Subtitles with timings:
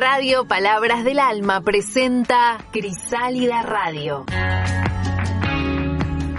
[0.00, 4.26] Radio Palabras del Alma presenta Crisálida Radio.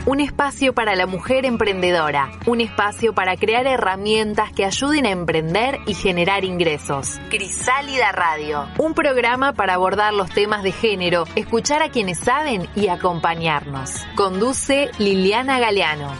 [0.06, 5.78] Un espacio para la mujer emprendedora, un espacio para crear herramientas que ayuden a emprender
[5.88, 7.20] y generar ingresos.
[7.30, 12.88] Crisálida Radio, un programa para abordar los temas de género, escuchar a quienes saben y
[12.88, 13.92] acompañarnos.
[14.16, 16.14] Conduce Liliana Galeano.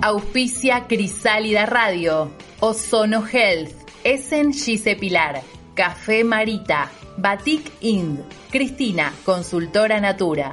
[0.00, 2.30] Auspicia Crisálida Radio,
[2.60, 5.42] Ozono Health, Essen Gise Pilar,
[5.74, 8.18] Café Marita, Batik Ind,
[8.50, 10.50] Cristina, consultora Natura.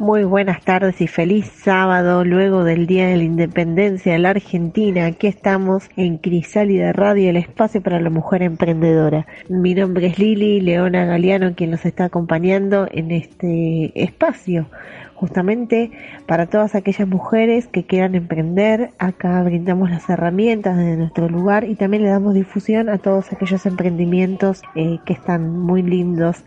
[0.00, 5.06] Muy buenas tardes y feliz sábado luego del Día de la Independencia de la Argentina.
[5.06, 9.26] Aquí estamos en Crisálida Radio, el espacio para la mujer emprendedora.
[9.48, 14.68] Mi nombre es Lili Leona Galeano, quien nos está acompañando en este espacio
[15.24, 15.90] justamente
[16.26, 18.90] para todas aquellas mujeres que quieran emprender.
[18.98, 23.64] Acá brindamos las herramientas de nuestro lugar y también le damos difusión a todos aquellos
[23.64, 26.44] emprendimientos eh, que están muy lindos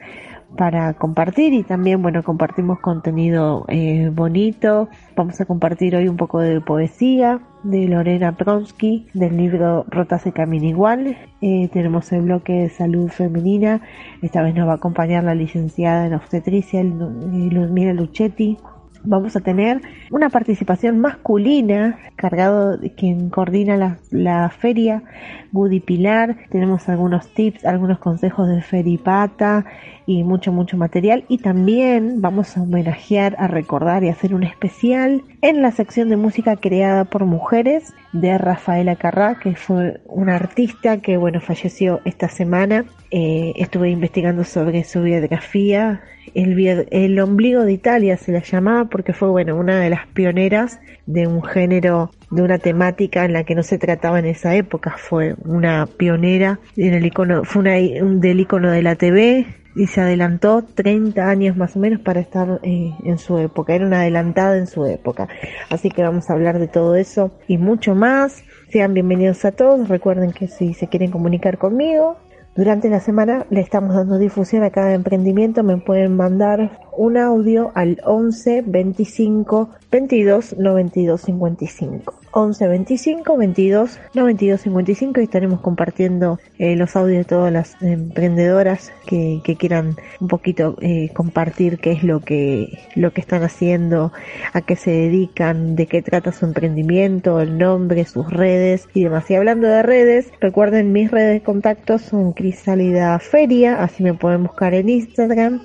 [0.56, 4.88] para compartir y también bueno compartimos contenido eh, bonito.
[5.16, 10.31] Vamos a compartir hoy un poco de poesía de Lorena Pronsky del libro Rota se
[10.31, 11.18] camina igual.
[11.42, 13.81] Eh, tenemos el bloque de salud femenina.
[14.22, 18.58] Esta vez nos va a acompañar la licenciada en obstetricia Luzmila Luchetti
[19.08, 25.03] vamos a tener una participación masculina cargado de quien coordina la, la feria
[25.53, 29.66] Woody Pilar tenemos algunos tips algunos consejos de Feripata
[30.08, 31.25] y mucho, mucho material.
[31.28, 36.16] Y también vamos a homenajear, a recordar y hacer un especial en la sección de
[36.16, 42.30] música creada por mujeres de Rafaela Carrá, que fue una artista que, bueno, falleció esta
[42.30, 42.85] semana.
[43.11, 46.02] Eh, estuve investigando sobre su biografía.
[46.33, 50.80] El, el ombligo de Italia se la llamaba porque fue, bueno, una de las pioneras
[51.06, 54.95] de un género de una temática en la que no se trataba en esa época.
[54.98, 60.02] Fue una pionera en icono, fue una, un del icono de la TV, y se
[60.02, 64.58] adelantó 30 años más o menos para estar eh, en su época, era una adelantada
[64.58, 65.28] en su época.
[65.69, 68.44] Así que vamos a hablar de todo eso y mucho más.
[68.72, 72.18] Sean bienvenidos a todos, recuerden que si se quieren comunicar conmigo,
[72.58, 77.72] durante la semana le estamos dando difusión a cada emprendimiento, me pueden mandar un audio
[77.75, 82.13] al 11 25 22 92 55.
[82.31, 88.91] 11 25 22 92 55 y estaremos compartiendo eh, los audios de todas las emprendedoras
[89.06, 94.12] que, que quieran un poquito eh, compartir qué es lo que lo que están haciendo,
[94.53, 99.29] a qué se dedican, de qué trata su emprendimiento, el nombre, sus redes y demás.
[99.31, 104.44] Y hablando de redes, recuerden mis redes de contacto son Crisalida Feria, así me pueden
[104.44, 105.62] buscar en Instagram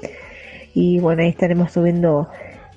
[0.74, 2.28] y bueno ahí estaremos subiendo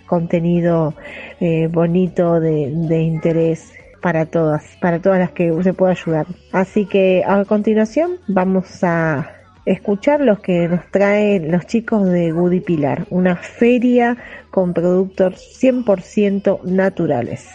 [0.06, 0.94] contenido
[1.39, 6.28] eh, bonito de, de interés para todas, para todas las que se pueda ayudar.
[6.51, 9.31] Así que a continuación vamos a
[9.66, 14.16] escuchar los que nos traen los chicos de Woody Pilar, una feria
[14.51, 17.50] con productos 100% naturales.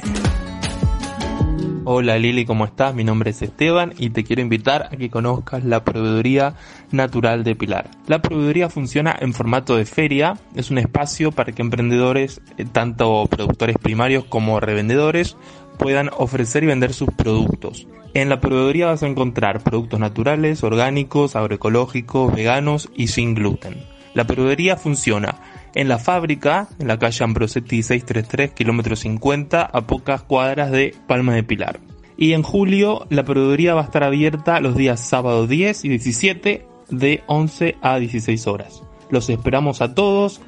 [1.85, 2.95] Hola Lili, ¿cómo estás?
[2.95, 6.55] Mi nombre es Esteban y te quiero invitar a que conozcas la proveeduría
[6.91, 7.91] natural de Pilar.
[8.07, 13.27] La proveeduría funciona en formato de feria, es un espacio para que emprendedores, eh, tanto
[13.31, 15.39] productores primarios como revendedores,
[15.79, 17.87] puedan ofrecer y vender sus productos.
[18.13, 23.83] En la proveeduría vas a encontrar productos naturales, orgánicos, agroecológicos, veganos y sin gluten.
[24.13, 25.37] La proveeduría funciona
[25.75, 31.35] en la fábrica, en la calle Ambrosetti 633, kilómetro 50, a pocas cuadras de Palma
[31.35, 31.81] de Pilar.
[32.17, 36.67] Y en julio la proveeduría va a estar abierta los días sábado 10 y 17
[36.91, 38.83] de 11 a 16 horas.
[39.11, 40.41] Los esperamos a todos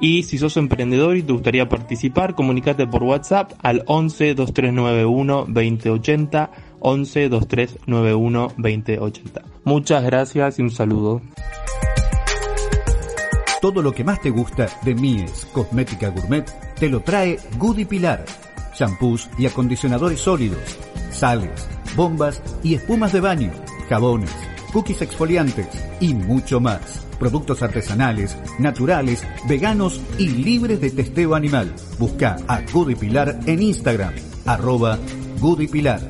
[0.00, 6.50] y si sos emprendedor y te gustaría participar, comunícate por WhatsApp al 11 2391 2080
[6.80, 9.42] 11 2391 2080.
[9.64, 11.20] Muchas gracias y un saludo.
[13.60, 18.24] Todo lo que más te gusta de Mies Cosmética Gourmet te lo trae Goody Pilar.
[18.74, 20.78] Shampoos y acondicionadores sólidos,
[21.10, 23.52] sales, bombas y espumas de baño,
[23.90, 24.30] jabones,
[24.72, 25.66] cookies exfoliantes
[26.00, 27.06] y mucho más.
[27.18, 31.74] Productos artesanales, naturales, veganos y libres de testeo animal.
[31.98, 34.14] Busca a Goody Pilar en Instagram,
[34.46, 34.98] arroba
[35.38, 36.00] Goody Pilar.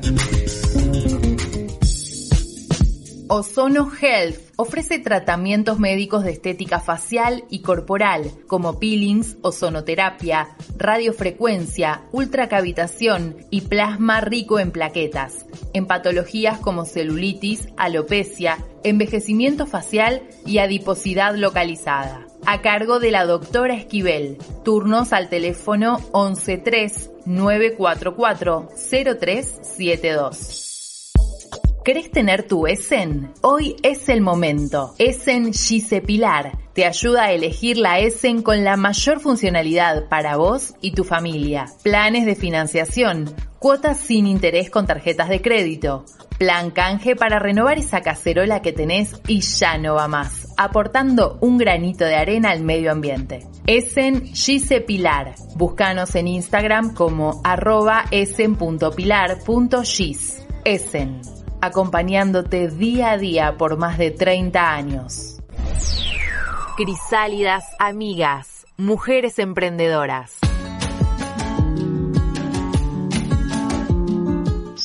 [3.33, 13.37] Ozono Health ofrece tratamientos médicos de estética facial y corporal, como peelings, ozonoterapia, radiofrecuencia, ultracavitación
[13.49, 22.27] y plasma rico en plaquetas, en patologías como celulitis, alopecia, envejecimiento facial y adiposidad localizada.
[22.45, 24.39] a cargo de la doctora Esquivel.
[24.65, 30.70] Turnos al teléfono 113 944 0372.
[31.83, 33.31] ¿Querés tener tu ESEN?
[33.41, 34.93] Hoy es el momento.
[34.99, 40.75] ESEN Gise Pilar te ayuda a elegir la ESEN con la mayor funcionalidad para vos
[40.79, 41.65] y tu familia.
[41.81, 46.05] Planes de financiación, cuotas sin interés con tarjetas de crédito,
[46.37, 51.57] plan canje para renovar esa cacerola que tenés y ya no va más, aportando un
[51.57, 53.47] granito de arena al medio ambiente.
[53.65, 55.33] Essen Gise Pilar.
[55.55, 60.45] Búscanos en Instagram como arroba essen.pilar.gis.
[60.63, 65.39] Essen acompañándote día a día por más de 30 años.
[66.75, 70.39] Crisálidas amigas, mujeres emprendedoras.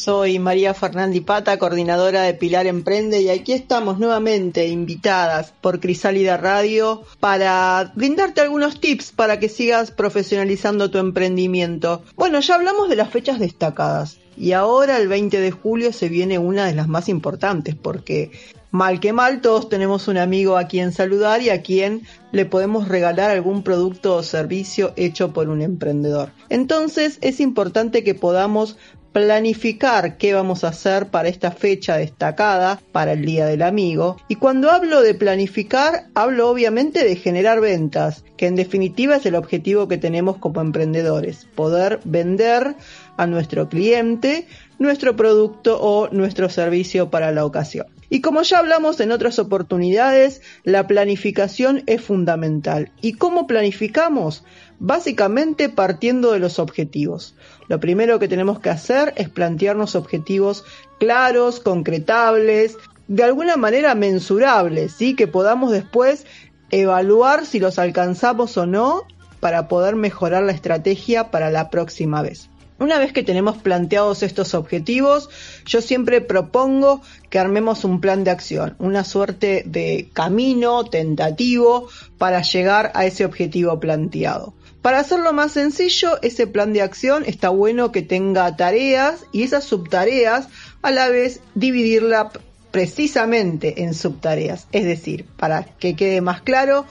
[0.07, 6.37] Soy María Fernández Pata, coordinadora de Pilar Emprende y aquí estamos nuevamente invitadas por Crisálida
[6.37, 12.05] Radio para brindarte algunos tips para que sigas profesionalizando tu emprendimiento.
[12.15, 16.39] Bueno, ya hablamos de las fechas destacadas y ahora el 20 de julio se viene
[16.39, 18.31] una de las más importantes porque
[18.71, 22.87] mal que mal todos tenemos un amigo a quien saludar y a quien le podemos
[22.87, 26.31] regalar algún producto o servicio hecho por un emprendedor.
[26.49, 28.77] Entonces es importante que podamos
[29.17, 34.19] planificar qué vamos a hacer para esta fecha destacada, para el Día del Amigo.
[34.29, 39.37] Y cuando hablo de planificar, hablo obviamente de generar ventas, que en definitiva es el
[39.37, 42.77] objetivo que tenemos como emprendedores, poder vender
[43.17, 44.47] a nuestro cliente
[44.79, 47.87] nuestro producto o nuestro servicio para la ocasión.
[48.09, 52.93] Y como ya hablamos en otras oportunidades, la planificación es fundamental.
[53.01, 54.45] ¿Y cómo planificamos?
[54.79, 57.35] Básicamente partiendo de los objetivos.
[57.69, 60.65] Lo primero que tenemos que hacer es plantearnos objetivos
[60.99, 62.77] claros, concretables,
[63.09, 65.15] de alguna manera mensurables, ¿sí?
[65.15, 66.27] que podamos después
[66.71, 69.03] evaluar si los alcanzamos o no
[69.41, 72.49] para poder mejorar la estrategia para la próxima vez.
[72.79, 75.31] Una vez que tenemos planteados estos objetivos,
[75.65, 77.01] yo siempre propongo
[77.31, 81.89] que armemos un plan de acción, una suerte de camino tentativo
[82.19, 84.53] para llegar a ese objetivo planteado.
[84.83, 89.65] Para hacerlo más sencillo, ese plan de acción está bueno que tenga tareas y esas
[89.65, 90.49] subtareas
[90.83, 92.31] a la vez dividirla
[92.73, 94.69] precisamente en subtareas.
[94.73, 96.85] Es decir, para que quede más claro,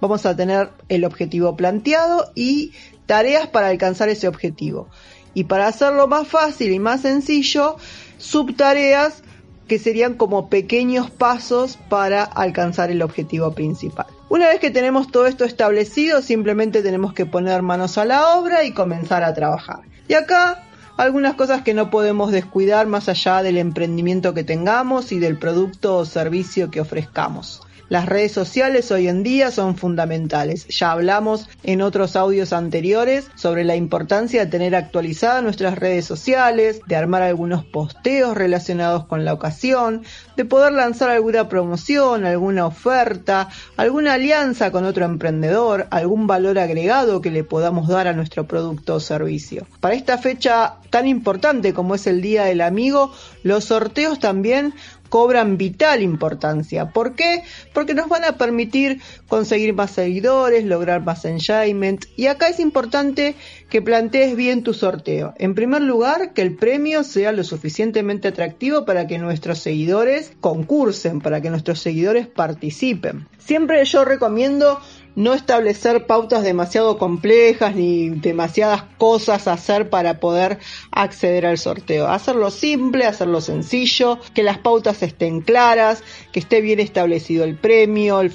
[0.00, 2.72] vamos a tener el objetivo planteado y
[3.06, 4.88] tareas para alcanzar ese objetivo
[5.34, 7.76] y para hacerlo más fácil y más sencillo,
[8.18, 9.22] subtareas
[9.68, 14.06] que serían como pequeños pasos para alcanzar el objetivo principal.
[14.28, 18.64] Una vez que tenemos todo esto establecido, simplemente tenemos que poner manos a la obra
[18.64, 19.80] y comenzar a trabajar.
[20.08, 20.64] Y acá
[20.96, 25.96] algunas cosas que no podemos descuidar más allá del emprendimiento que tengamos y del producto
[25.96, 27.62] o servicio que ofrezcamos.
[27.92, 30.66] Las redes sociales hoy en día son fundamentales.
[30.68, 36.80] Ya hablamos en otros audios anteriores sobre la importancia de tener actualizadas nuestras redes sociales,
[36.86, 40.04] de armar algunos posteos relacionados con la ocasión,
[40.38, 47.20] de poder lanzar alguna promoción, alguna oferta, alguna alianza con otro emprendedor, algún valor agregado
[47.20, 49.66] que le podamos dar a nuestro producto o servicio.
[49.80, 53.12] Para esta fecha tan importante como es el Día del Amigo,
[53.42, 54.72] los sorteos también
[55.12, 56.88] cobran vital importancia.
[56.88, 57.42] ¿Por qué?
[57.74, 62.06] Porque nos van a permitir conseguir más seguidores, lograr más engagement.
[62.16, 63.34] Y acá es importante
[63.68, 65.34] que plantees bien tu sorteo.
[65.36, 71.20] En primer lugar, que el premio sea lo suficientemente atractivo para que nuestros seguidores concursen,
[71.20, 73.28] para que nuestros seguidores participen.
[73.36, 74.80] Siempre yo recomiendo
[75.14, 80.58] no establecer pautas demasiado complejas ni demasiadas cosas hacer para poder
[80.90, 82.08] acceder al sorteo.
[82.08, 86.02] Hacerlo simple, hacerlo sencillo, que las pautas estén claras,
[86.32, 88.32] que esté bien establecido el premio, el,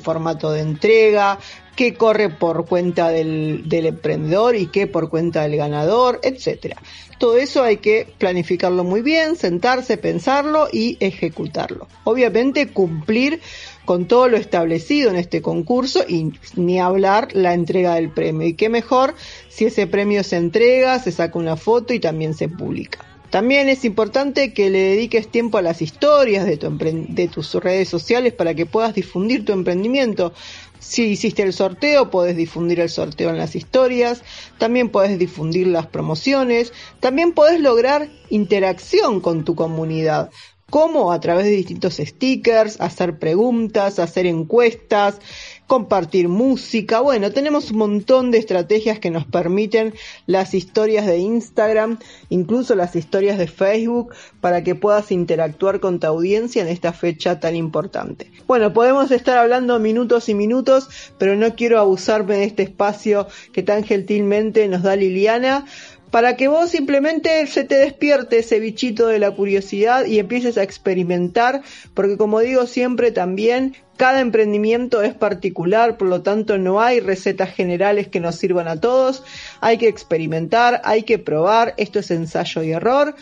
[0.00, 1.38] formato de entrega,
[1.76, 6.76] qué corre por cuenta del, del, emprendedor y qué por cuenta del ganador, etcétera.
[7.18, 11.86] Todo eso hay que planificarlo muy bien, sentarse, pensarlo y ejecutarlo.
[12.04, 13.42] Obviamente cumplir
[13.84, 18.46] con todo lo establecido en este concurso y ni hablar la entrega del premio.
[18.46, 19.14] Y qué mejor
[19.48, 23.04] si ese premio se entrega, se saca una foto y también se publica.
[23.30, 27.88] También es importante que le dediques tiempo a las historias de, tu de tus redes
[27.88, 30.32] sociales para que puedas difundir tu emprendimiento.
[30.80, 34.22] Si hiciste el sorteo, puedes difundir el sorteo en las historias,
[34.58, 40.30] también puedes difundir las promociones, también puedes lograr interacción con tu comunidad.
[40.70, 41.10] ¿Cómo?
[41.10, 45.18] A través de distintos stickers, hacer preguntas, hacer encuestas,
[45.66, 47.00] compartir música.
[47.00, 49.94] Bueno, tenemos un montón de estrategias que nos permiten
[50.26, 51.98] las historias de Instagram,
[52.28, 57.40] incluso las historias de Facebook, para que puedas interactuar con tu audiencia en esta fecha
[57.40, 58.30] tan importante.
[58.48, 63.62] Bueno, podemos estar hablando minutos y minutos, pero no quiero abusarme de este espacio que
[63.62, 65.66] tan gentilmente nos da Liliana
[66.10, 70.62] para que vos simplemente se te despierte ese bichito de la curiosidad y empieces a
[70.62, 71.62] experimentar,
[71.94, 77.52] porque como digo siempre también, cada emprendimiento es particular, por lo tanto no hay recetas
[77.52, 79.22] generales que nos sirvan a todos,
[79.60, 83.14] hay que experimentar, hay que probar, esto es ensayo y error.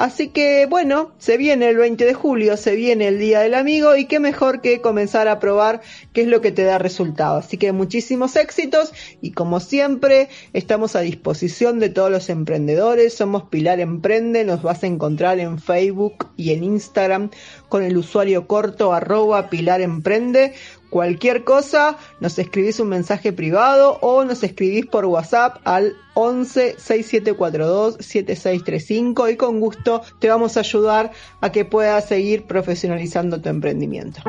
[0.00, 3.96] Así que bueno, se viene el 20 de julio, se viene el Día del Amigo
[3.96, 5.82] y qué mejor que comenzar a probar
[6.14, 7.36] qué es lo que te da resultado.
[7.36, 13.12] Así que muchísimos éxitos y como siempre estamos a disposición de todos los emprendedores.
[13.12, 17.28] Somos Pilar Emprende, nos vas a encontrar en Facebook y en Instagram
[17.68, 20.54] con el usuario corto arroba Pilar Emprende
[20.90, 27.94] Cualquier cosa, nos escribís un mensaje privado o nos escribís por WhatsApp al 11 6742
[28.00, 34.20] 7635 y con gusto te vamos a ayudar a que puedas seguir profesionalizando tu emprendimiento.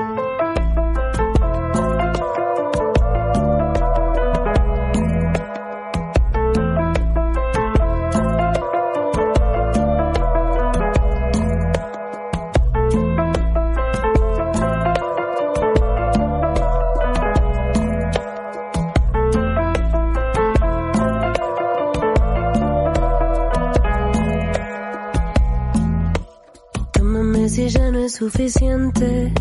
[28.22, 29.34] Suficiente.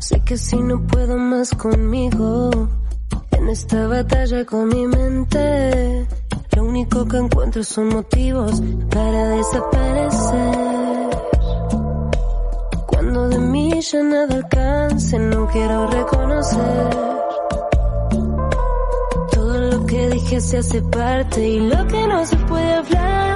[0.00, 2.50] Sé que si no puedo más conmigo,
[3.30, 6.04] en esta batalla con mi mente,
[6.56, 8.60] lo único que encuentro son motivos
[8.90, 11.10] para desaparecer.
[12.88, 16.90] Cuando de mí ya nada alcance, no quiero reconocer.
[19.30, 23.27] Todo lo que dije se hace parte y lo que no se puede hablar.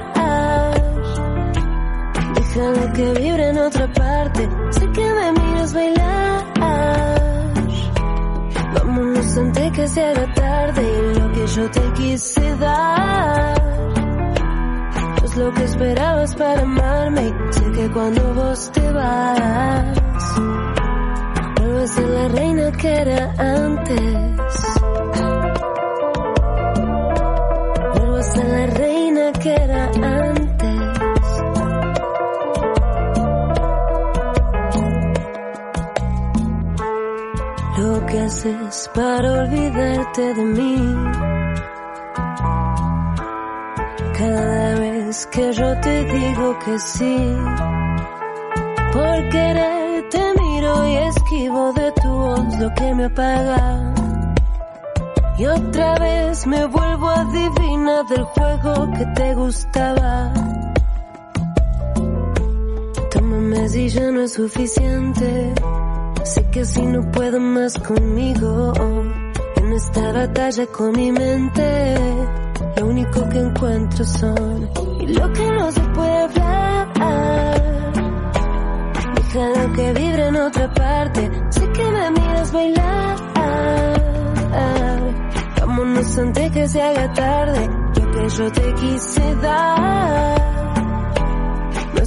[2.55, 4.47] Déjalo que vibre en otra parte
[4.93, 6.45] que me miras bailar.
[8.75, 13.63] Vámonos antes que se haga tarde y lo que yo te quise dar.
[15.25, 19.99] Es lo que esperabas para amarme sé que cuando vos te vas,
[21.57, 24.01] vuelvo a la reina que era antes.
[27.95, 30.12] Vuelvo a la reina que era antes.
[38.25, 40.77] Haces para olvidarte de mí.
[44.19, 47.37] Cada vez que yo te digo que sí,
[48.93, 53.95] por querer te miro y esquivo de tu voz lo que me apaga.
[55.39, 60.33] Y otra vez me vuelvo adivina del juego que te gustaba.
[63.11, 65.55] Tómame si ya no es suficiente
[66.25, 68.73] Sé que si no puedo más conmigo,
[69.57, 71.97] en esta batalla con mi mente,
[72.77, 77.93] lo único que encuentro son y lo que no se puede hablar.
[79.17, 83.17] Déjalo que vibre en otra parte, sé que me miras bailar.
[85.61, 90.52] Vámonos antes que se haga tarde, lo que yo te quise dar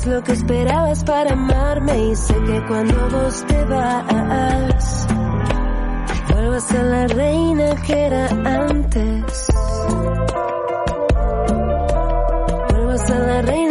[0.08, 5.08] lo que esperabas para amarme y sé que cuando vos te vas,
[6.32, 9.48] vuelvo a la reina que era antes.
[12.70, 13.65] Vuelvo a la reina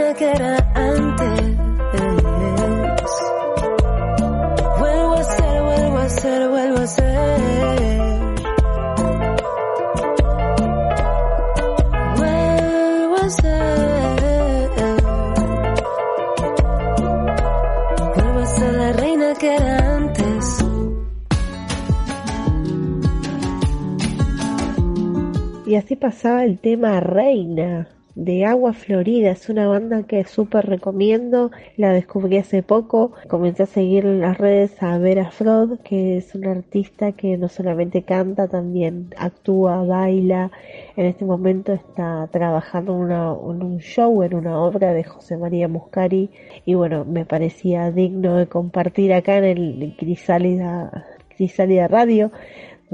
[25.85, 29.31] así pasaba el tema Reina de Agua Florida.
[29.33, 31.51] Es una banda que súper recomiendo.
[31.77, 33.13] La descubrí hace poco.
[33.29, 37.51] Comencé a seguir en las redes a Vera Frod, que es una artista que no
[37.51, 40.51] solamente canta, también actúa, baila.
[40.97, 46.31] En este momento está trabajando en, un show, en una obra de José María Muscari.
[46.65, 51.05] Y bueno, me parecía digno de compartir acá en el Crisálida,
[51.37, 52.31] Crisálida Radio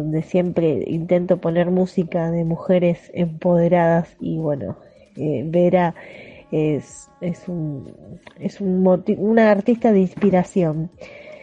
[0.01, 4.77] donde siempre intento poner música de mujeres empoderadas y bueno,
[5.17, 5.95] eh, Vera
[6.51, 8.87] es, es, un, es un
[9.19, 10.91] una artista de inspiración.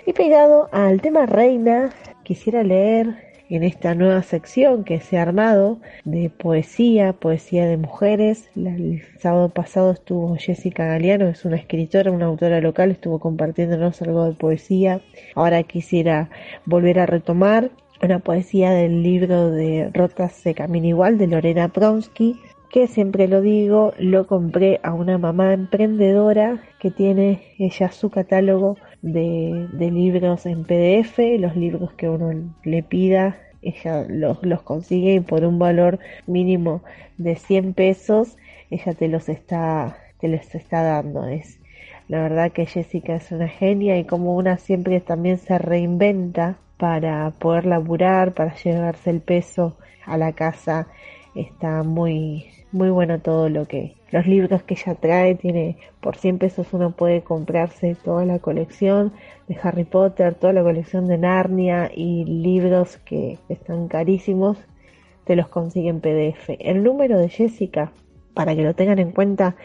[0.06, 1.92] Y pegado al tema reina,
[2.24, 8.50] quisiera leer en esta nueva sección que se ha armado de poesía, poesía de mujeres.
[8.56, 14.26] El sábado pasado estuvo Jessica Galeano, es una escritora, una autora local, estuvo compartiéndonos algo
[14.26, 15.02] de poesía.
[15.36, 16.30] Ahora quisiera
[16.66, 22.40] volver a retomar una poesía del libro de Rotas se camina igual de Lorena Pronsky,
[22.70, 28.78] que siempre lo digo, lo compré a una mamá emprendedora que tiene ella su catálogo
[29.02, 35.20] de, libros en PDF, los libros que uno le pida, ella los, los consigue y
[35.22, 36.84] por un valor mínimo
[37.18, 38.38] de 100 pesos,
[38.70, 41.26] ella te los está, te los está dando.
[41.26, 41.60] Es,
[42.08, 47.32] la verdad que Jessica es una genia y como una siempre también se reinventa para
[47.32, 50.88] poder laburar, para llevarse el peso a la casa,
[51.36, 56.38] está muy, muy bueno todo lo que los libros que ella trae tiene por 100
[56.38, 59.14] pesos uno puede comprarse toda la colección
[59.48, 64.58] de Harry Potter toda la colección de Narnia y libros que están carísimos
[65.26, 67.92] te los consigue en PDF el número de Jessica
[68.34, 69.56] para que lo tengan en cuenta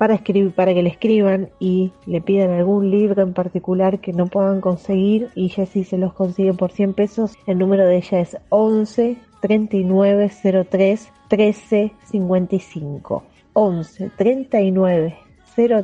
[0.00, 5.28] para que le escriban y le pidan algún libro en particular que no puedan conseguir
[5.34, 11.12] y Jessie se los consigue por 100 pesos el número de ella es 11 3903
[11.30, 15.18] 1355 11 39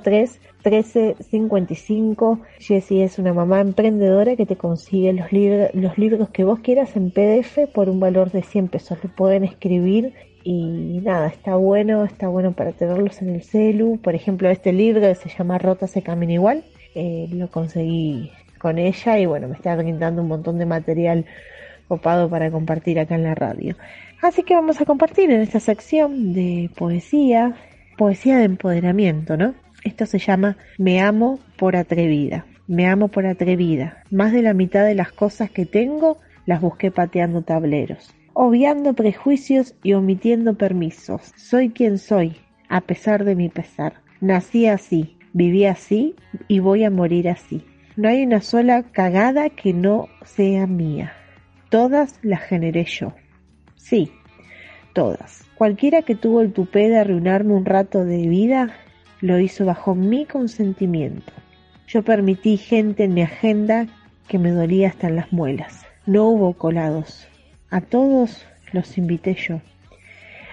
[0.02, 6.30] 03 13 55 Jessie es una mamá emprendedora que te consigue los, libros los libros
[6.30, 8.96] que vos quieras en PDF por un valor de 100 pesos.
[9.02, 10.14] Le pueden escribir
[10.48, 13.98] y nada, está bueno, está bueno para tenerlos en el celu.
[14.00, 16.62] Por ejemplo, este libro que se llama Rota se camina igual,
[16.94, 21.26] eh, lo conseguí con ella y bueno, me está brindando un montón de material
[21.88, 23.74] copado para compartir acá en la radio.
[24.22, 27.56] Así que vamos a compartir en esta sección de poesía,
[27.98, 29.54] poesía de empoderamiento, ¿no?
[29.82, 32.46] Esto se llama Me amo por atrevida.
[32.68, 34.04] Me amo por atrevida.
[34.12, 39.74] Más de la mitad de las cosas que tengo las busqué pateando tableros, obviando prejuicios
[39.82, 41.32] y omitiendo permisos.
[41.36, 42.36] Soy quien soy,
[42.68, 43.94] a pesar de mi pesar.
[44.20, 46.14] Nací así, viví así
[46.46, 47.64] y voy a morir así.
[47.96, 51.14] No hay una sola cagada que no sea mía.
[51.70, 53.14] Todas las generé yo.
[53.76, 54.12] Sí,
[54.92, 55.46] todas.
[55.54, 58.76] Cualquiera que tuvo el tupé de arruinarme un rato de vida,
[59.22, 61.32] lo hizo bajo mi consentimiento.
[61.86, 63.86] Yo permití gente en mi agenda
[64.28, 65.86] que me dolía hasta en las muelas.
[66.04, 67.26] No hubo colados.
[67.70, 69.60] A todos los invité yo.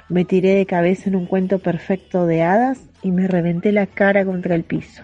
[0.10, 4.26] Me tiré de cabeza en un cuento perfecto de hadas y me reventé la cara
[4.26, 5.04] contra el piso.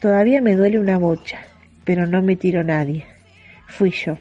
[0.00, 1.40] Todavía me duele una bocha,
[1.84, 3.04] pero no me tiró nadie.
[3.66, 4.18] Fui yo.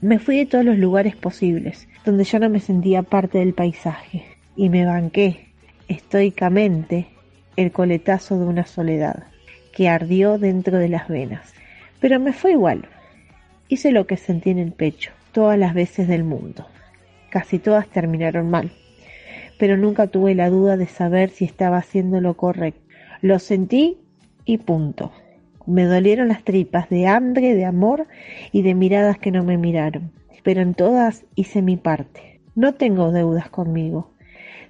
[0.00, 4.24] Me fui de todos los lugares posibles donde yo no me sentía parte del paisaje,
[4.56, 5.48] y me banqué
[5.88, 7.06] estoicamente
[7.56, 9.24] el coletazo de una soledad
[9.72, 11.52] que ardió dentro de las venas.
[12.00, 12.88] Pero me fue igual.
[13.68, 16.66] Hice lo que sentí en el pecho, todas las veces del mundo.
[17.30, 18.72] Casi todas terminaron mal,
[19.58, 22.80] pero nunca tuve la duda de saber si estaba haciendo lo correcto.
[23.22, 23.98] Lo sentí
[24.44, 25.12] y punto.
[25.66, 28.06] Me dolieron las tripas de hambre, de amor
[28.50, 30.12] y de miradas que no me miraron
[30.42, 32.40] pero en todas hice mi parte.
[32.54, 34.10] No tengo deudas conmigo.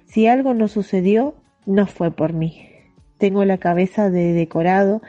[0.05, 2.69] Si algo no sucedió, no fue por mí.
[3.17, 5.01] Tengo la cabeza de decorado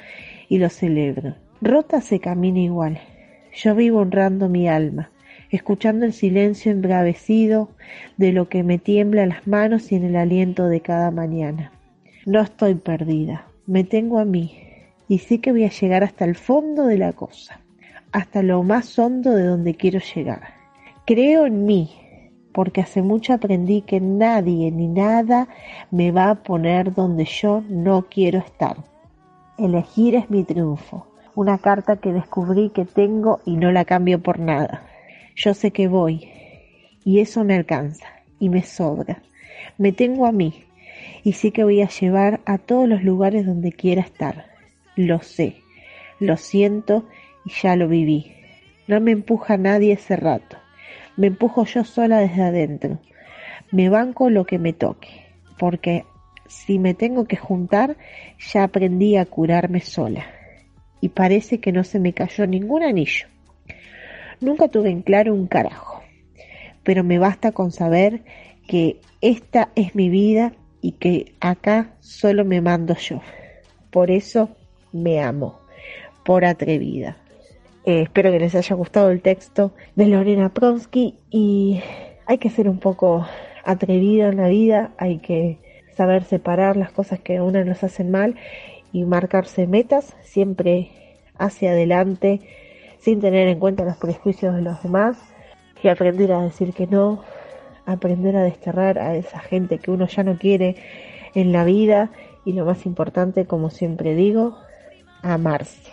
[0.49, 1.35] y lo celebro.
[1.61, 3.01] Rota se camina igual.
[3.55, 5.11] Yo vivo honrando mi alma,
[5.57, 7.71] escuchando el silencio embravecido
[8.17, 11.73] de lo que me tiembla las manos y en el aliento de cada mañana.
[12.27, 14.59] No estoy perdida, me tengo a mí
[15.09, 17.62] y sé que voy a llegar hasta el fondo de la cosa
[18.12, 20.55] hasta lo más hondo de donde quiero llegar.
[21.07, 21.91] Creo en mí,
[22.53, 25.49] porque hace mucho aprendí que nadie ni nada
[25.91, 28.77] me va a poner donde yo no quiero estar.
[29.59, 34.38] Elegir es mi triunfo, una carta que descubrí que tengo y no la cambio por
[34.38, 34.83] nada.
[35.35, 36.29] Yo sé que voy,
[37.05, 38.07] y eso me alcanza,
[38.38, 39.23] y me sobra.
[39.79, 40.64] Me tengo a mí,
[41.25, 44.47] y sé que voy a llevar a todos los lugares donde quiera estar.
[44.97, 45.57] Lo sé,
[46.21, 47.09] lo siento
[47.45, 48.33] y ya lo viví.
[48.87, 50.57] No me empuja nadie ese rato.
[51.16, 52.99] Me empujo yo sola desde adentro.
[53.71, 55.09] Me banco lo que me toque,
[55.59, 56.05] porque
[56.47, 57.97] si me tengo que juntar,
[58.53, 60.27] ya aprendí a curarme sola.
[61.01, 63.32] Y parece que no se me cayó ningún anillo.
[64.42, 66.02] Nunca tuve en claro un carajo,
[66.83, 68.24] pero me basta con saber
[68.66, 73.20] que esta es mi vida y que acá solo me mando yo.
[73.92, 74.48] Por eso
[74.92, 75.61] me amo,
[76.24, 77.16] por atrevida.
[77.85, 81.81] Eh, espero que les haya gustado el texto de Lorena Pronsky y
[82.26, 83.24] hay que ser un poco
[83.64, 85.59] atrevida en la vida, hay que
[85.96, 88.35] saber separar las cosas que a una nos hacen mal
[88.92, 90.90] y marcarse metas siempre
[91.38, 92.40] hacia adelante
[93.03, 95.19] sin tener en cuenta los prejuicios de los demás.
[95.83, 97.25] y aprender a decir que no,
[97.87, 100.77] aprender a desterrar a esa gente que uno ya no quiere
[101.35, 102.12] en la vida
[102.45, 104.57] y lo más importante, como siempre digo,
[105.23, 105.91] amarse,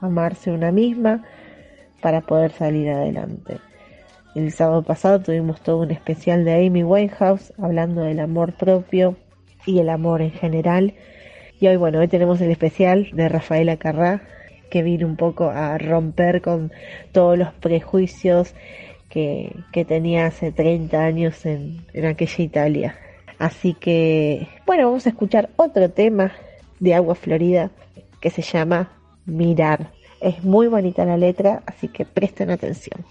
[0.00, 1.24] amarse una misma
[2.00, 3.58] para poder salir adelante.
[4.36, 9.16] El sábado pasado tuvimos todo un especial de Amy Winehouse hablando del amor propio
[9.66, 10.94] y el amor en general.
[11.58, 14.22] Y hoy, bueno, hoy tenemos el especial de Rafaela Carrá,
[14.74, 16.72] que vino un poco a romper con
[17.12, 18.54] todos los prejuicios
[19.08, 19.54] que,
[19.86, 22.98] tenía hace 30 años en, en aquella Italia.
[23.38, 26.32] Así que, bueno, vamos a escuchar otro tema
[26.80, 27.70] de Agua Florida
[28.20, 28.90] que se llama
[29.26, 29.92] Mirar.
[30.20, 33.04] Es muy bonita la letra, así que presten atención.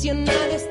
[0.00, 0.69] nacionales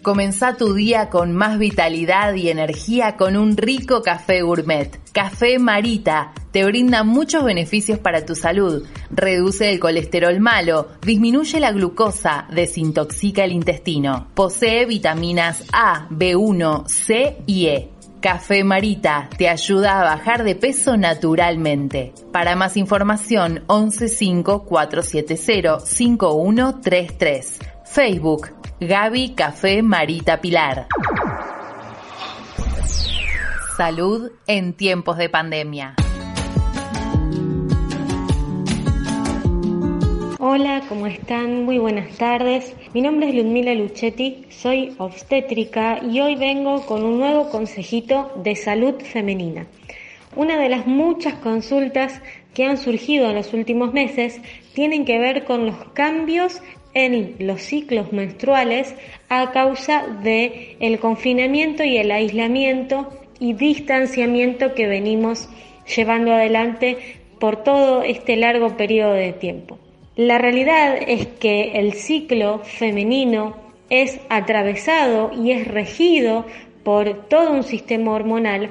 [0.02, 4.98] Comenzá tu día con más vitalidad y energía con un rico café gourmet.
[5.12, 8.86] Café Marita te brinda muchos beneficios para tu salud.
[9.10, 14.28] Reduce el colesterol malo, disminuye la glucosa, desintoxica el intestino.
[14.34, 17.90] Posee vitaminas A, B1, C y E.
[18.22, 22.12] Café Marita te ayuda a bajar de peso naturalmente.
[22.32, 27.69] Para más información, 115 470 5133.
[27.90, 30.86] Facebook Gaby Café Marita Pilar.
[33.76, 35.96] Salud en tiempos de pandemia.
[40.38, 41.64] Hola, ¿cómo están?
[41.64, 42.76] Muy buenas tardes.
[42.94, 48.54] Mi nombre es Ludmila Luchetti, soy obstétrica y hoy vengo con un nuevo consejito de
[48.54, 49.66] salud femenina.
[50.36, 52.22] Una de las muchas consultas
[52.54, 54.40] que han surgido en los últimos meses
[54.74, 56.62] tienen que ver con los cambios
[56.94, 58.94] en los ciclos menstruales
[59.28, 65.48] a causa de el confinamiento y el aislamiento y distanciamiento que venimos
[65.96, 66.98] llevando adelante
[67.38, 69.78] por todo este largo periodo de tiempo.
[70.16, 73.56] La realidad es que el ciclo femenino
[73.88, 76.44] es atravesado y es regido
[76.84, 78.70] por todo un sistema hormonal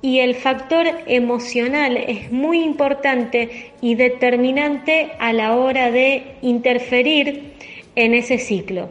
[0.00, 7.54] y el factor emocional es muy importante y determinante a la hora de interferir
[7.96, 8.90] en ese ciclo.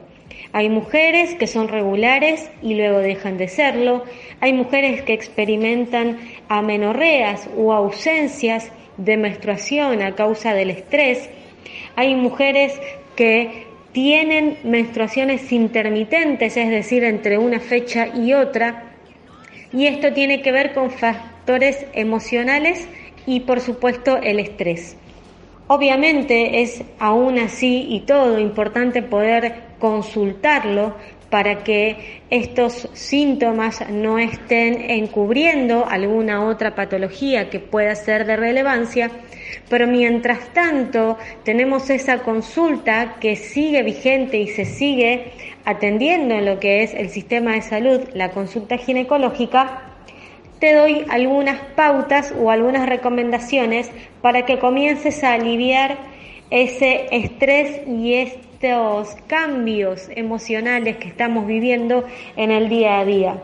[0.53, 4.03] Hay mujeres que son regulares y luego dejan de serlo,
[4.39, 11.29] hay mujeres que experimentan amenorreas o ausencias de menstruación a causa del estrés,
[11.95, 12.79] hay mujeres
[13.15, 18.96] que tienen menstruaciones intermitentes, es decir, entre una fecha y otra,
[19.73, 22.88] y esto tiene que ver con factores emocionales
[23.25, 24.97] y por supuesto el estrés.
[25.67, 30.95] Obviamente es aún así y todo importante poder consultarlo
[31.30, 39.12] para que estos síntomas no estén encubriendo alguna otra patología que pueda ser de relevancia,
[39.69, 45.32] pero mientras tanto tenemos esa consulta que sigue vigente y se sigue
[45.67, 49.82] atendiendo en lo que es el sistema de salud, la consulta ginecológica,
[50.60, 55.97] te doy algunas pautas o algunas recomendaciones para que comiences a aliviar
[56.51, 62.06] ese estrés y estos cambios emocionales que estamos viviendo
[62.38, 63.43] en el día a día.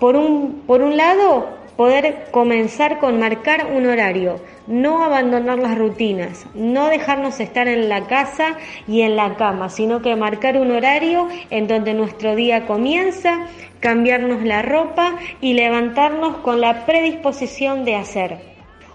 [0.00, 6.46] Por un, por un lado, poder comenzar con marcar un horario, no abandonar las rutinas,
[6.54, 8.56] no dejarnos estar en la casa
[8.86, 13.46] y en la cama, sino que marcar un horario en donde nuestro día comienza,
[13.80, 18.51] cambiarnos la ropa y levantarnos con la predisposición de hacer.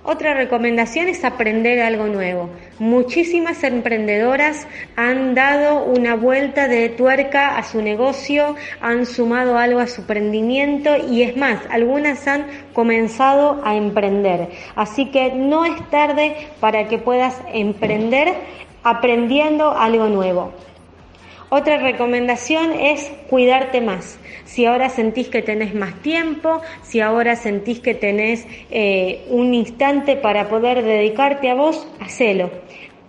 [0.09, 2.49] Otra recomendación es aprender algo nuevo.
[2.79, 4.65] Muchísimas emprendedoras
[4.95, 10.95] han dado una vuelta de tuerca a su negocio, han sumado algo a su emprendimiento
[10.95, 14.47] y es más, algunas han comenzado a emprender.
[14.75, 18.33] Así que no es tarde para que puedas emprender
[18.83, 20.53] aprendiendo algo nuevo.
[21.49, 24.19] Otra recomendación es cuidarte más.
[24.43, 30.17] Si ahora sentís que tenés más tiempo, si ahora sentís que tenés eh, un instante
[30.17, 32.51] para poder dedicarte a vos, hacelo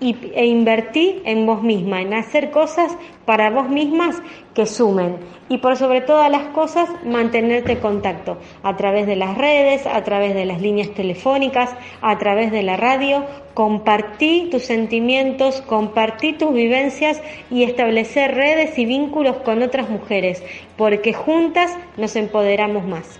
[0.01, 4.23] y, e invertí en vos misma, en hacer cosas para vos mismas
[4.55, 5.17] que sumen.
[5.49, 10.03] Y por sobre todas las cosas, mantenerte en contacto a través de las redes, a
[10.05, 13.25] través de las líneas telefónicas, a través de la radio.
[13.55, 20.43] Compartí tus sentimientos, compartí tus vivencias y establecer redes y vínculos con otras mujeres,
[20.77, 23.19] porque juntas nos empoderamos más.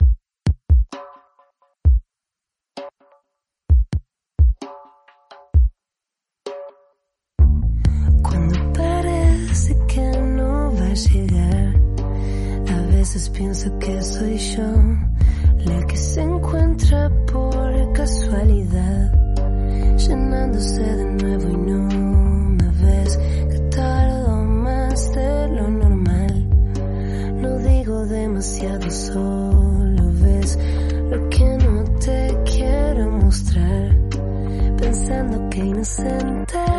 [35.79, 36.78] Inocente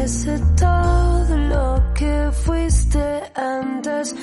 [0.00, 4.14] Desaparece todo lo que fuiste antes.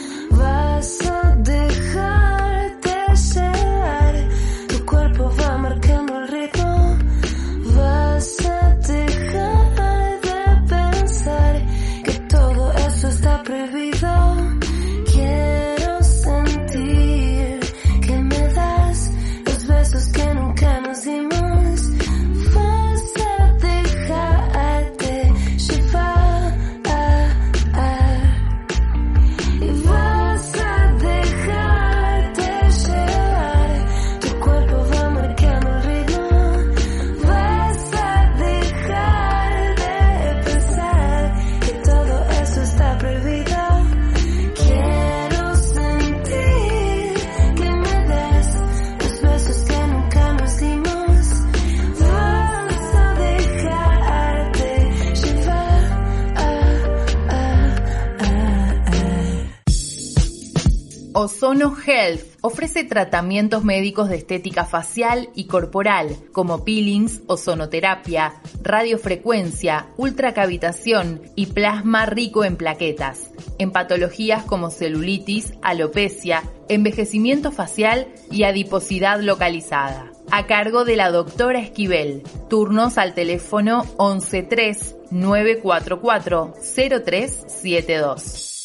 [61.58, 71.24] Ozono Health ofrece tratamientos médicos de estética facial y corporal, como peelings, ozonoterapia, radiofrecuencia, ultracavitación
[71.36, 80.12] y plasma rico en plaquetas, en patologías como celulitis, alopecia, envejecimiento facial y adiposidad localizada.
[80.30, 82.22] A cargo de la doctora Esquivel.
[82.52, 88.57] Turnos al teléfono 113 944 0372.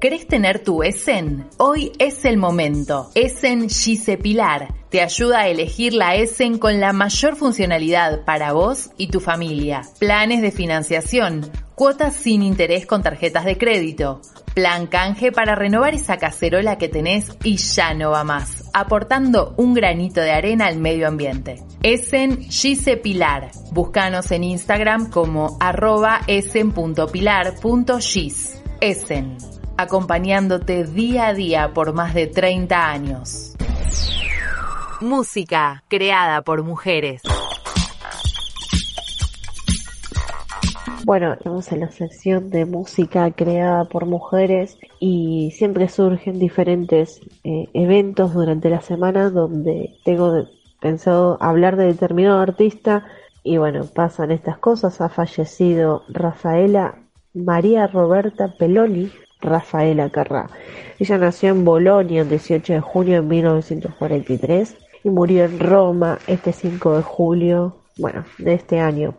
[0.00, 1.48] ¿Querés tener tu ESEN?
[1.56, 3.10] Hoy es el momento.
[3.16, 8.90] ESEN Gise Pilar te ayuda a elegir la ESEN con la mayor funcionalidad para vos
[8.96, 9.82] y tu familia.
[9.98, 14.20] Planes de financiación, cuotas sin interés con tarjetas de crédito,
[14.54, 19.74] plan canje para renovar esa cacerola que tenés y ya no va más, aportando un
[19.74, 21.60] granito de arena al medio ambiente.
[21.82, 23.50] Essen Gise Pilar.
[23.72, 28.62] Búscanos en Instagram como arroba essen.pilar.gis.
[28.80, 33.54] Essen acompañándote día a día por más de 30 años.
[35.00, 37.22] Música creada por mujeres.
[41.04, 47.68] Bueno, estamos en la sección de música creada por mujeres y siempre surgen diferentes eh,
[47.72, 50.48] eventos durante la semana donde tengo
[50.80, 53.06] pensado hablar de determinado artista
[53.44, 55.00] y bueno, pasan estas cosas.
[55.00, 56.96] Ha fallecido Rafaela
[57.32, 60.48] María Roberta Peloni, Rafaela Carrá.
[60.98, 66.52] Ella nació en Bolonia el 18 de junio de 1943 y murió en Roma este
[66.52, 69.14] 5 de julio, bueno, de este año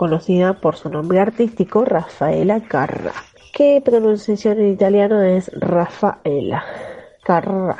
[0.00, 3.12] conocida por su nombre artístico Rafaela Carrà,
[3.52, 6.64] que pronunciación en italiano es Rafaela
[7.22, 7.76] Carrà.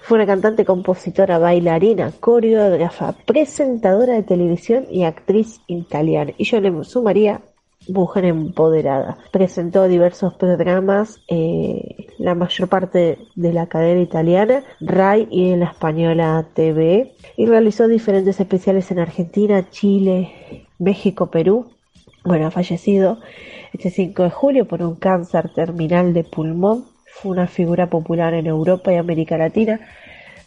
[0.00, 6.32] Fue una cantante, compositora, bailarina, coreógrafa, presentadora de televisión y actriz italiana.
[6.38, 7.42] Y yo le sumaría
[7.88, 9.18] mujer empoderada.
[9.30, 15.66] Presentó diversos programas, eh, la mayor parte de la cadena italiana, RAI y en la
[15.66, 21.70] española TV, y realizó diferentes especiales en Argentina, Chile, México, Perú.
[22.24, 23.18] Bueno, ha fallecido
[23.72, 26.84] este 5 de julio por un cáncer terminal de pulmón.
[27.06, 29.80] Fue una figura popular en Europa y América Latina,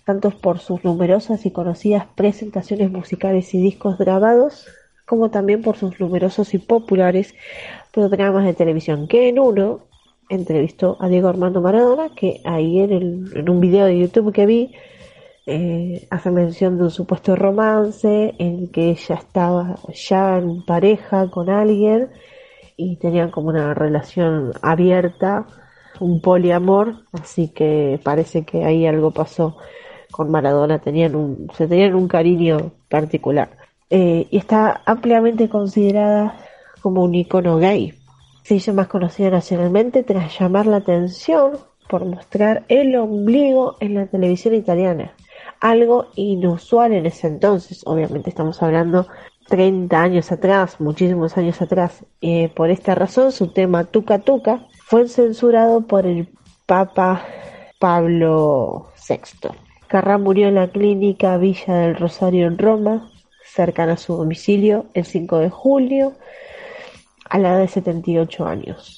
[0.05, 4.67] tanto por sus numerosas y conocidas presentaciones musicales y discos grabados,
[5.11, 7.27] como también por sus numerosos y populares
[7.93, 9.65] programas de televisión, que en uno
[10.29, 14.45] entrevistó a Diego Armando Maradona, que ahí en, el- en un video de YouTube que
[14.45, 14.63] vi,
[15.47, 21.29] eh, hace mención de un supuesto romance en el que ella estaba ya en pareja
[21.31, 22.09] con alguien
[22.77, 25.47] y tenían como una relación abierta,
[25.99, 29.57] un poliamor, así que parece que ahí algo pasó
[30.11, 33.49] con Maradona, tenían un, se tenían un cariño particular.
[33.91, 36.37] Eh, y está ampliamente considerada
[36.81, 37.93] como un icono gay.
[38.43, 44.07] Se hizo más conocida nacionalmente tras llamar la atención por mostrar el ombligo en la
[44.07, 45.13] televisión italiana.
[45.59, 47.81] Algo inusual en ese entonces.
[47.85, 49.07] Obviamente estamos hablando
[49.49, 52.05] 30 años atrás, muchísimos años atrás.
[52.21, 56.29] Eh, por esta razón, su tema Tuca Tuca fue censurado por el
[56.65, 57.25] Papa
[57.77, 59.49] Pablo VI.
[59.87, 63.10] Carrá murió en la clínica Villa del Rosario en Roma,
[63.53, 66.13] cercana a su domicilio, el 5 de julio,
[67.29, 68.97] a la edad de 78 años.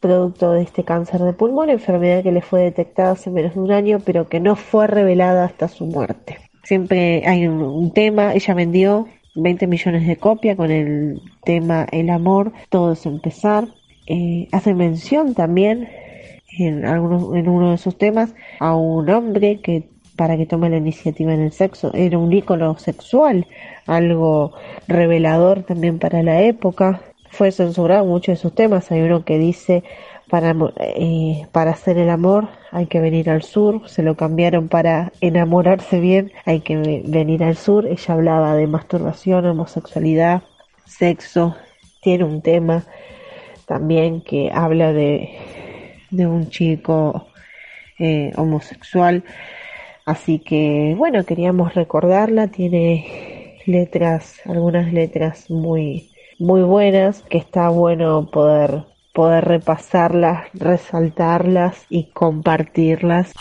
[0.00, 3.72] producto de este cáncer de pulmón, enfermedad que le fue detectada hace menos de un
[3.72, 6.36] año, pero que no fue revelada hasta su muerte.
[6.62, 12.52] Siempre hay un, tema, ella vendió 20 millones de copias con el tema El amor,
[12.68, 13.68] todo es empezar.
[14.06, 15.88] Eh, hace mención también
[16.58, 20.76] en, algunos, en uno de sus temas a un hombre que para que tome la
[20.76, 23.46] iniciativa en el sexo era un ícono sexual,
[23.86, 24.52] algo
[24.88, 27.00] revelador también para la época.
[27.30, 28.92] Fue censurado muchos de sus temas.
[28.92, 29.82] Hay uno que dice
[30.30, 35.12] para, eh, para hacer el amor hay que venir al sur, se lo cambiaron para
[35.20, 37.86] enamorarse bien, hay que venir al sur.
[37.86, 40.42] Ella hablaba de masturbación, homosexualidad,
[40.84, 41.54] sexo.
[42.02, 42.82] Tiene un tema
[43.66, 45.38] también que habla de,
[46.10, 47.28] de un chico
[48.00, 49.22] eh, homosexual.
[50.04, 58.28] Así que bueno, queríamos recordarla, tiene letras, algunas letras muy, muy buenas, que está bueno
[58.30, 58.84] poder,
[59.14, 63.32] poder repasarlas, resaltarlas y compartirlas.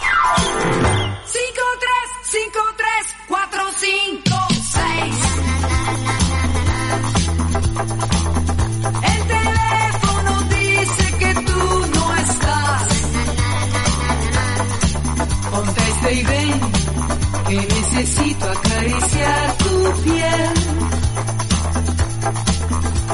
[17.93, 20.53] Necesito acariciar tu piel.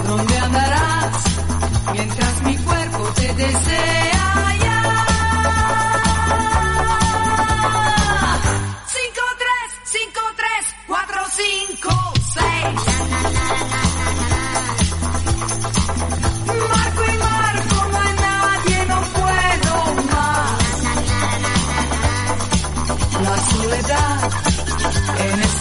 [0.08, 1.24] ¿Dónde andarás
[1.94, 3.79] mientras mi cuerpo te desea?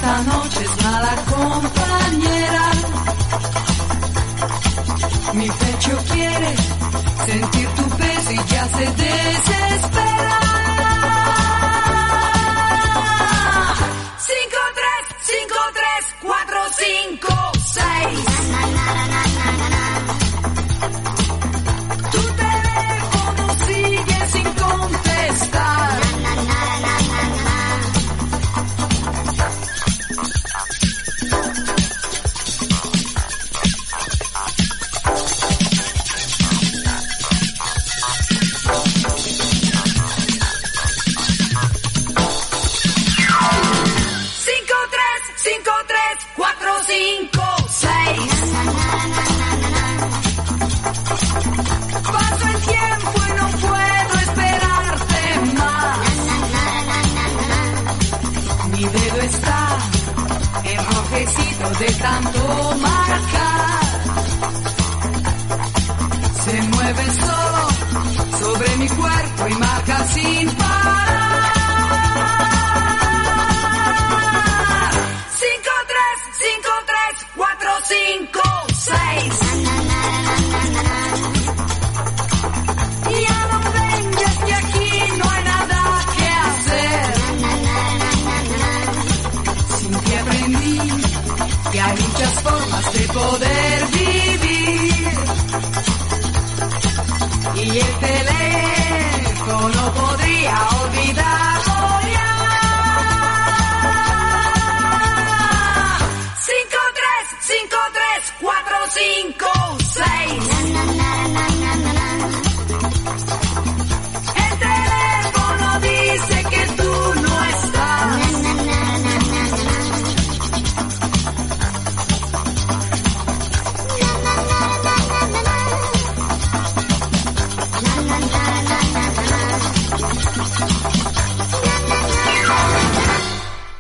[0.07, 2.71] Noche es mala compañera.
[5.35, 6.57] Mi pecho quiere
[7.27, 10.18] sentir tu peso y ya se desespera.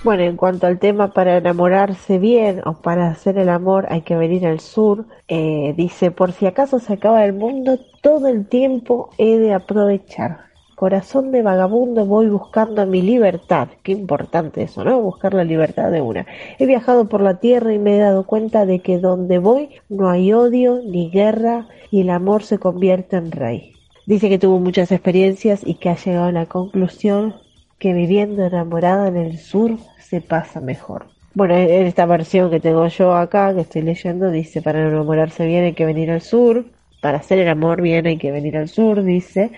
[0.09, 4.17] Bueno, en cuanto al tema para enamorarse bien o para hacer el amor hay que
[4.17, 9.11] venir al sur, eh, dice, por si acaso se acaba el mundo, todo el tiempo
[9.19, 10.47] he de aprovechar.
[10.77, 13.69] Corazón de vagabundo voy buscando mi libertad.
[13.83, 14.99] Qué importante eso, ¿no?
[15.03, 16.25] Buscar la libertad de una.
[16.59, 20.09] He viajado por la tierra y me he dado cuenta de que donde voy no
[20.09, 23.75] hay odio ni guerra y el amor se convierte en rey.
[24.07, 27.35] Dice que tuvo muchas experiencias y que ha llegado a la conclusión
[27.79, 29.77] que viviendo enamorada en el sur
[30.09, 31.07] se pasa mejor.
[31.35, 35.65] Bueno, en esta versión que tengo yo acá, que estoy leyendo, dice, para enamorarse bien
[35.65, 36.65] hay que venir al sur,
[37.01, 39.53] para hacer el amor bien hay que venir al sur, dice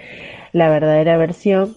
[0.53, 1.77] la verdadera versión.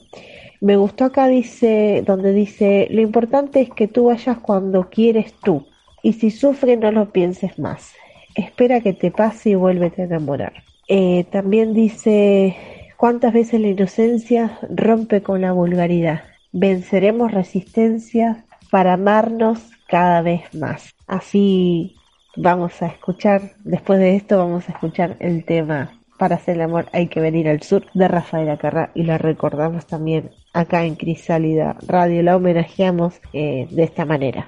[0.60, 5.68] Me gustó acá, dice, donde dice, lo importante es que tú vayas cuando quieres tú,
[6.02, 7.94] y si sufre no lo pienses más.
[8.36, 10.54] Espera que te pase y vuélvete a enamorar.
[10.88, 12.56] Eh, también dice,
[12.98, 16.24] ¿cuántas veces la inocencia rompe con la vulgaridad?
[16.52, 18.44] Venceremos resistencia
[18.74, 20.96] para amarnos cada vez más.
[21.06, 21.96] Así
[22.36, 26.88] vamos a escuchar, después de esto vamos a escuchar el tema Para hacer el amor
[26.92, 31.78] hay que venir al sur de Rafaela Carrá y la recordamos también acá en Crisálida
[31.86, 34.48] Radio, la homenajeamos eh, de esta manera.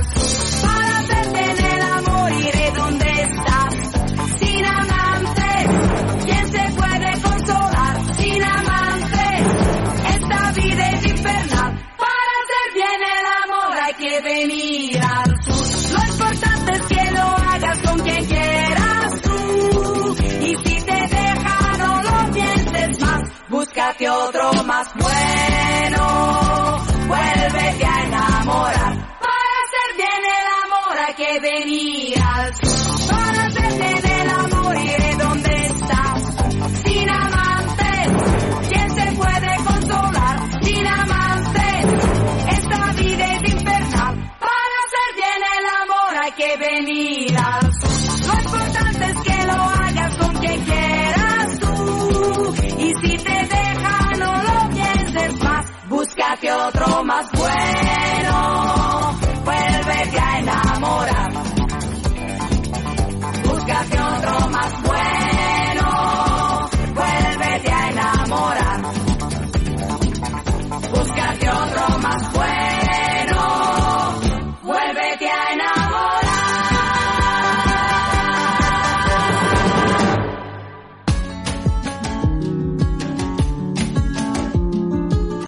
[24.31, 26.85] otro más bueno.
[27.07, 28.93] Vuélvete a enamorar.
[29.19, 32.70] Para hacer bien el amor hay que venir al sur.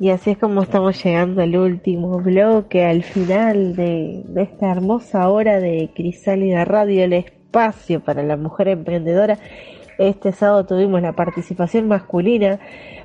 [0.03, 5.29] Y así es como estamos llegando al último bloque, al final de, de esta hermosa
[5.29, 9.39] hora de Crisálida Radio, el espacio para la mujer emprendedora.
[9.97, 12.59] Este sábado tuvimos la participación masculina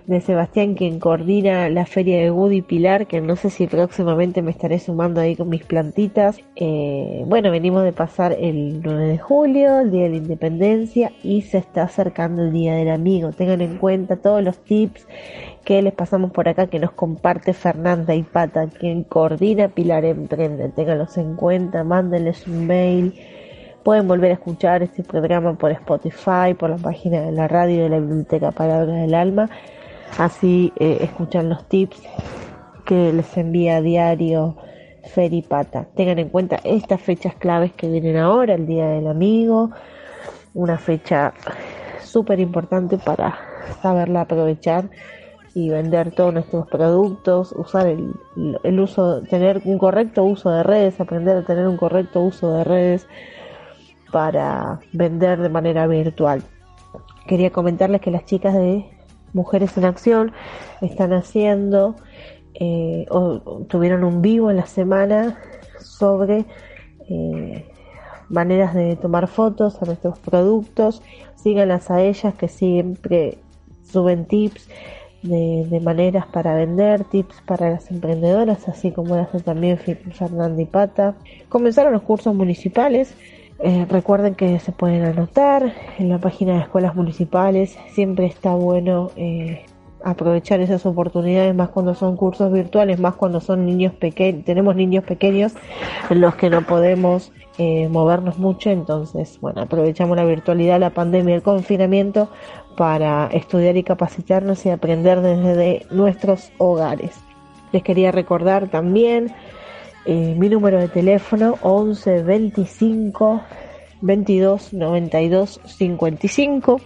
[0.08, 4.50] de Sebastián, quien coordina la feria de Woody Pilar, que no sé si próximamente me
[4.50, 6.40] estaré sumando ahí con mis plantitas.
[6.56, 11.42] Eh, bueno, venimos de pasar el 9 de julio, el Día de la Independencia, y
[11.42, 13.32] se está acercando el Día del Amigo.
[13.32, 15.06] Tengan en cuenta todos los tips
[15.62, 20.70] que les pasamos por acá, que nos comparte Fernanda y Pata, quien coordina Pilar Emprende.
[20.70, 23.14] Ténganlos en cuenta, mándenles un mail.
[23.82, 27.90] Pueden volver a escuchar este programa por Spotify, por la página de la radio de
[27.90, 29.50] la Biblioteca Palabras del Alma.
[30.16, 32.02] Así eh, escuchan los tips
[32.84, 34.56] que les envía a diario
[35.04, 35.86] Feripata.
[35.94, 39.70] Tengan en cuenta estas fechas claves que vienen ahora, el Día del Amigo,
[40.54, 41.34] una fecha
[42.02, 43.38] súper importante para
[43.82, 44.88] saberla aprovechar
[45.54, 48.14] y vender todos nuestros productos, usar el,
[48.62, 52.64] el, uso, tener un correcto uso de redes, aprender a tener un correcto uso de
[52.64, 53.06] redes
[54.12, 56.42] para vender de manera virtual.
[57.26, 58.88] Quería comentarles que las chicas de
[59.32, 60.32] Mujeres en Acción
[60.80, 61.96] están haciendo
[62.54, 65.38] eh, o tuvieron un vivo en la semana
[65.80, 66.44] sobre
[67.08, 67.64] eh,
[68.28, 71.02] maneras de tomar fotos a nuestros productos.
[71.36, 73.38] Síganlas a ellas que siempre
[73.84, 74.68] suben tips
[75.22, 80.66] de, maneras para vender, tips para las emprendedoras, así como lo hace también Fernanda y
[80.66, 81.14] Pata.
[81.48, 83.14] Comenzaron los cursos municipales.
[83.60, 87.76] Eh, recuerden que se pueden anotar en la página de escuelas municipales.
[87.90, 89.64] Siempre está bueno eh,
[90.04, 95.04] aprovechar esas oportunidades, más cuando son cursos virtuales, más cuando son niños pequeños, tenemos niños
[95.04, 95.54] pequeños
[96.08, 101.34] en los que no podemos eh, movernos mucho, entonces, bueno, aprovechamos la virtualidad, la pandemia,
[101.34, 102.28] el confinamiento
[102.76, 107.18] para estudiar y capacitarnos y aprender desde nuestros hogares.
[107.72, 109.34] Les quería recordar también
[110.10, 113.42] eh, mi número de teléfono 11 25
[114.00, 116.80] 22 92 55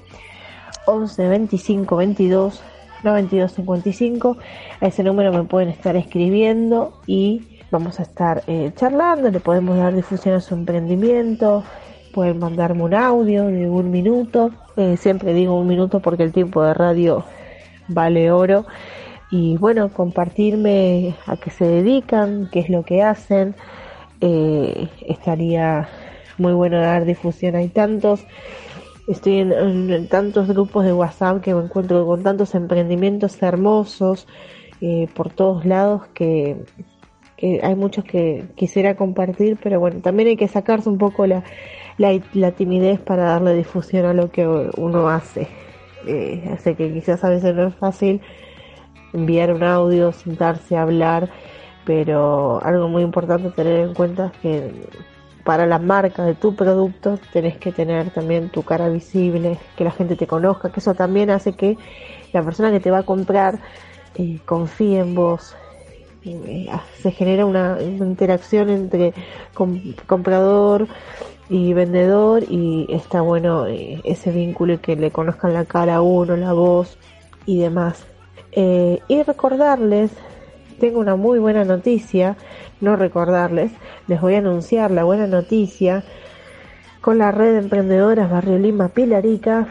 [0.87, 2.63] 11 25 22
[3.05, 4.37] 9255.
[4.81, 9.31] A ese número me pueden estar escribiendo y vamos a estar eh, charlando.
[9.31, 11.63] Le podemos dar difusión a su emprendimiento.
[12.13, 14.51] Pueden mandarme un audio de un minuto.
[14.77, 17.25] Eh, siempre digo un minuto porque el tiempo de radio
[17.87, 18.67] vale oro.
[19.33, 23.57] Y bueno, compartirme a qué se dedican, qué es lo que hacen.
[24.21, 25.89] Eh, estaría
[26.39, 27.57] muy bueno dar difusión.
[27.57, 28.25] Hay tantos
[29.09, 34.29] Estoy en, tantos grupos de WhatsApp que me encuentro con tantos emprendimientos hermosos
[34.81, 36.57] eh, por todos lados que,
[37.63, 41.43] hay muchos que quisiera compartir, pero bueno, también hay que sacarse un poco la,
[41.99, 45.49] la, timidez para darle difusión a lo que uno hace.
[46.07, 48.21] Eh, que quizás a veces no es fácil
[49.13, 51.29] enviar un audio, sentarse a hablar,
[51.85, 54.89] pero algo muy importante tener en cuenta es que
[55.45, 59.91] para la marca de tu producto tenés que tener también tu cara visible, que la
[59.91, 61.77] gente te conozca, que eso también hace que
[62.33, 63.59] la persona que te va a comprar
[64.15, 65.57] eh, confíe en vos.
[66.25, 66.69] Eh,
[67.01, 69.13] se genera una, interacción entre
[70.07, 70.87] comprador
[71.49, 76.01] y vendedor y está bueno eh, ese vínculo y que le conozcan la cara a
[76.03, 76.97] uno, la voz
[77.45, 78.07] y demás.
[78.55, 80.11] Y recordarles,
[80.83, 82.37] tengo una muy buena noticia,
[82.81, 83.71] no recordarles,
[84.09, 86.03] les voy a anunciar la buena noticia.
[87.01, 89.69] Con la red de emprendedoras Barrio Lima Pilarica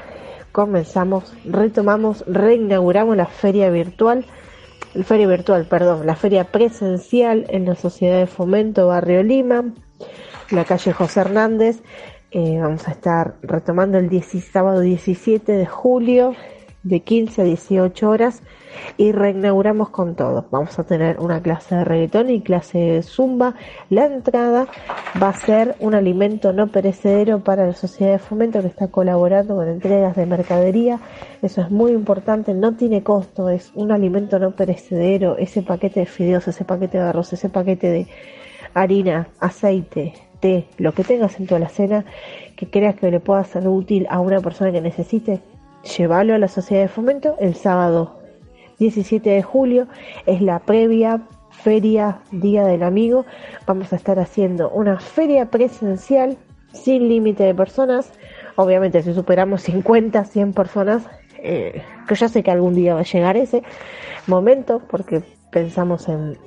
[0.51, 4.25] comenzamos, retomamos, reinauguramos la feria virtual,
[4.93, 9.65] la feria virtual, perdón, la feria presencial en la Sociedad de Fomento Barrio Lima,
[10.49, 11.81] la calle José Hernández.
[12.31, 16.33] Eh, vamos a estar retomando el sábado 17 de julio
[16.83, 18.41] de 15 a 18 horas
[18.97, 20.45] y reinauguramos con todo.
[20.49, 23.55] Vamos a tener una clase de reggaetón y clase de zumba.
[23.89, 24.67] La entrada
[25.21, 29.55] va a ser un alimento no perecedero para la sociedad de fomento que está colaborando
[29.55, 30.99] con entregas de mercadería.
[31.41, 35.37] Eso es muy importante, no tiene costo, es un alimento no perecedero.
[35.37, 38.07] Ese paquete de fideos, ese paquete de arroz, ese paquete de
[38.73, 42.05] harina, aceite, té, lo que tengas en tu alacena
[42.55, 45.41] que creas que le pueda ser útil a una persona que necesite,
[45.83, 48.21] llévalo a la sociedad de fomento el sábado
[48.81, 49.87] 17 de julio
[50.25, 51.21] es la previa
[51.51, 53.25] feria Día del Amigo.
[53.67, 56.37] Vamos a estar haciendo una feria presencial
[56.73, 58.11] sin límite de personas.
[58.55, 61.03] Obviamente si superamos 50, 100 personas,
[61.37, 63.61] eh, que ya sé que algún día va a llegar ese
[64.25, 65.21] momento porque
[65.51, 66.37] pensamos en,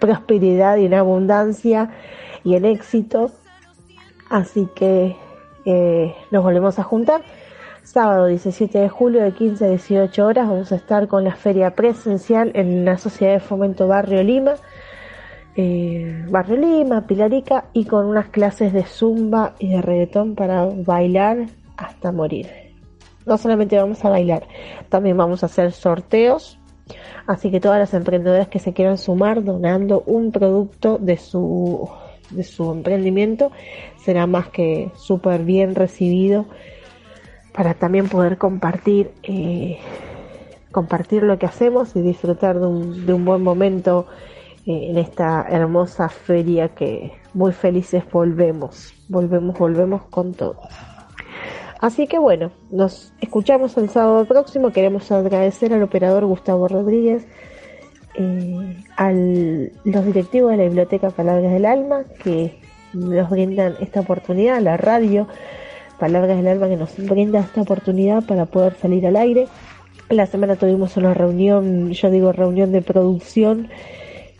[0.00, 1.90] prosperidad y en abundancia
[2.44, 3.30] y en éxito.
[4.30, 5.16] Así que
[5.66, 7.22] eh, nos volvemos a juntar
[7.90, 11.74] Sábado 17 de julio de 15 a 18 horas vamos a estar con la feria
[11.74, 14.56] presencial en la Sociedad de Fomento Barrio Lima,
[15.56, 21.46] eh, Barrio Lima, Pilarica y con unas clases de zumba y de reggaetón para bailar
[21.78, 22.48] hasta morir.
[23.24, 24.46] No solamente vamos a bailar,
[24.90, 26.58] también vamos a hacer sorteos.
[27.26, 31.88] Así que todas las emprendedoras que se quieran sumar donando un producto de su,
[32.28, 33.50] de su emprendimiento
[33.96, 36.44] será más que súper bien recibido
[37.58, 39.78] para también poder compartir, eh,
[40.70, 44.06] compartir lo que hacemos y disfrutar de un, buen momento
[44.64, 50.60] eh, en esta hermosa feria que muy felices volvemos, volvemos, volvemos con todo.
[51.80, 54.70] Así que bueno, nos escuchamos el sábado próximo.
[54.70, 57.26] Queremos agradecer al operador Gustavo Rodríguez
[58.14, 62.60] eh, a los directivos de la Biblioteca Palabras del Alma que
[62.92, 65.26] nos brindan esta oportunidad, la radio
[65.98, 69.48] Palabras del Alma que nos brinda esta oportunidad para poder salir al aire.
[70.08, 73.68] La semana tuvimos una reunión, yo digo reunión de producción,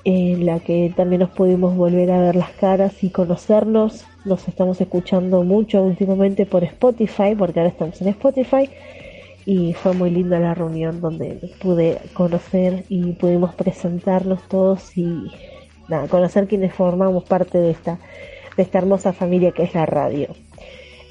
[0.04, 4.04] en la que también nos pudimos volver a ver las caras y conocernos.
[4.24, 8.70] Nos estamos escuchando mucho últimamente por Spotify, porque ahora estamos en Spotify
[9.44, 15.30] y fue muy linda la reunión donde pude conocer y pudimos presentarnos todos y
[15.88, 17.98] nada, conocer quienes formamos parte de esta,
[18.56, 20.28] de esta hermosa familia que es la radio.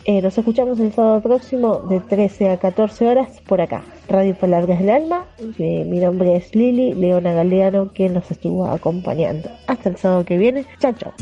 [0.10, 4.80] Eh, nos escuchamos el sábado próximo de 13 a 14 horas por acá, Radio Palabras
[4.80, 5.26] del Alma.
[5.58, 9.50] Mi nombre es Lili Leona Galeano, quien nos estuvo acompañando.
[9.68, 10.66] Hasta el sábado que viene.
[10.80, 11.14] Chao, chao.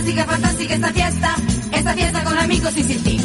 [0.00, 1.36] Fantástica, fantástica esta fiesta.
[1.72, 3.20] Esta fiesta con amigos y sin ti.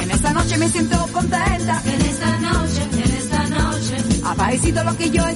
[0.00, 1.82] En esta noche me siento contenta.
[1.84, 3.96] En esta noche, en esta noche.
[4.24, 5.26] Ha aparecido lo que yo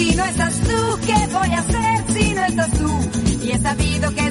[0.00, 2.90] si no estás tú, ¿qué voy a hacer si no estás tú?
[3.44, 4.29] Y he sabido que